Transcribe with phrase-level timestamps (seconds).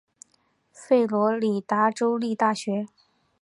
[0.71, 2.87] 佛罗里达州立大学。